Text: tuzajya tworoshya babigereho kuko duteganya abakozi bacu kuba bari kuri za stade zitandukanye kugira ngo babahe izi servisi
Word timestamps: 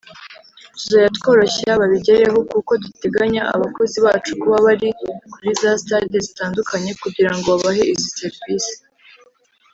tuzajya 0.73 1.09
tworoshya 1.17 1.69
babigereho 1.79 2.39
kuko 2.51 2.71
duteganya 2.83 3.41
abakozi 3.55 3.97
bacu 4.05 4.31
kuba 4.41 4.57
bari 4.65 4.89
kuri 5.31 5.49
za 5.61 5.71
stade 5.81 6.17
zitandukanye 6.27 6.91
kugira 7.01 7.31
ngo 7.35 7.45
babahe 7.53 7.83
izi 7.93 8.07
servisi 8.17 8.75